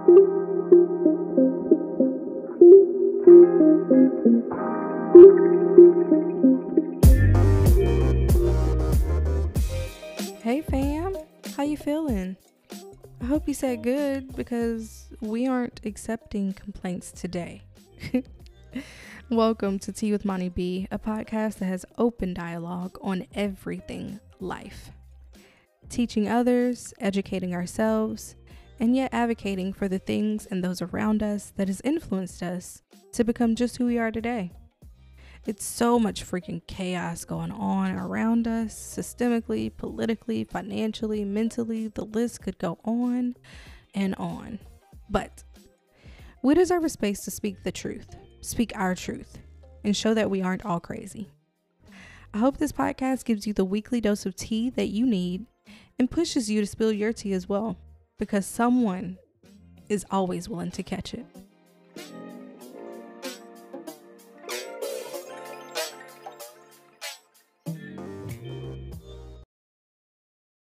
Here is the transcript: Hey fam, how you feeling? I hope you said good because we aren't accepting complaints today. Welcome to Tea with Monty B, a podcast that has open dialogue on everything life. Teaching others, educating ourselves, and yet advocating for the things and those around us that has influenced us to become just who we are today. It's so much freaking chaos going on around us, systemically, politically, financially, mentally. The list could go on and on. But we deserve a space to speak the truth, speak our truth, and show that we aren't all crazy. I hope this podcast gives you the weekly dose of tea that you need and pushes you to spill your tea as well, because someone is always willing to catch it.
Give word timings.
Hey 0.00 0.12
fam, 10.62 11.14
how 11.54 11.64
you 11.64 11.76
feeling? 11.76 12.36
I 13.20 13.26
hope 13.26 13.46
you 13.46 13.52
said 13.52 13.82
good 13.82 14.34
because 14.34 15.10
we 15.20 15.46
aren't 15.46 15.82
accepting 15.84 16.54
complaints 16.54 17.12
today. 17.12 17.60
Welcome 19.28 19.78
to 19.80 19.92
Tea 19.92 20.12
with 20.12 20.24
Monty 20.24 20.48
B, 20.48 20.88
a 20.90 20.98
podcast 20.98 21.58
that 21.58 21.66
has 21.66 21.84
open 21.98 22.32
dialogue 22.32 22.96
on 23.02 23.26
everything 23.34 24.18
life. 24.38 24.92
Teaching 25.90 26.26
others, 26.26 26.94
educating 27.00 27.54
ourselves, 27.54 28.36
and 28.80 28.96
yet 28.96 29.12
advocating 29.12 29.72
for 29.72 29.86
the 29.86 29.98
things 29.98 30.46
and 30.46 30.64
those 30.64 30.80
around 30.82 31.22
us 31.22 31.52
that 31.56 31.68
has 31.68 31.82
influenced 31.84 32.42
us 32.42 32.82
to 33.12 33.22
become 33.22 33.54
just 33.54 33.76
who 33.76 33.86
we 33.86 33.98
are 33.98 34.10
today. 34.10 34.50
It's 35.46 35.64
so 35.64 35.98
much 35.98 36.24
freaking 36.24 36.66
chaos 36.66 37.24
going 37.24 37.50
on 37.50 37.92
around 37.92 38.48
us, 38.48 38.74
systemically, 38.74 39.74
politically, 39.74 40.44
financially, 40.44 41.24
mentally. 41.24 41.88
The 41.88 42.04
list 42.04 42.42
could 42.42 42.58
go 42.58 42.78
on 42.84 43.36
and 43.94 44.14
on. 44.16 44.58
But 45.08 45.44
we 46.42 46.54
deserve 46.54 46.84
a 46.84 46.88
space 46.88 47.20
to 47.24 47.30
speak 47.30 47.62
the 47.62 47.72
truth, 47.72 48.16
speak 48.40 48.72
our 48.74 48.94
truth, 48.94 49.38
and 49.84 49.96
show 49.96 50.14
that 50.14 50.30
we 50.30 50.42
aren't 50.42 50.64
all 50.64 50.80
crazy. 50.80 51.28
I 52.32 52.38
hope 52.38 52.58
this 52.58 52.72
podcast 52.72 53.24
gives 53.24 53.46
you 53.46 53.52
the 53.52 53.64
weekly 53.64 54.00
dose 54.00 54.24
of 54.24 54.36
tea 54.36 54.70
that 54.70 54.88
you 54.88 55.04
need 55.04 55.46
and 55.98 56.10
pushes 56.10 56.50
you 56.50 56.60
to 56.60 56.66
spill 56.66 56.92
your 56.92 57.12
tea 57.12 57.32
as 57.32 57.48
well, 57.48 57.76
because 58.20 58.44
someone 58.44 59.16
is 59.88 60.04
always 60.10 60.48
willing 60.48 60.70
to 60.70 60.82
catch 60.84 61.14
it. 61.14 61.24